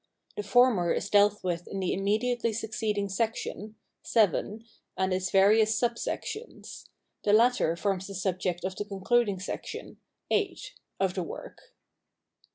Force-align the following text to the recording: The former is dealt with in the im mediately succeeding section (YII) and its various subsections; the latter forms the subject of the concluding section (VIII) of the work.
The 0.35 0.41
former 0.41 0.91
is 0.91 1.11
dealt 1.11 1.43
with 1.43 1.67
in 1.67 1.79
the 1.79 1.93
im 1.93 2.03
mediately 2.03 2.53
succeeding 2.53 3.07
section 3.07 3.75
(YII) 4.03 4.65
and 4.97 5.13
its 5.13 5.29
various 5.29 5.79
subsections; 5.79 6.85
the 7.23 7.33
latter 7.33 7.75
forms 7.75 8.07
the 8.07 8.15
subject 8.15 8.63
of 8.65 8.75
the 8.75 8.85
concluding 8.85 9.39
section 9.39 9.97
(VIII) 10.31 10.57
of 10.99 11.13
the 11.13 11.21
work. 11.21 11.59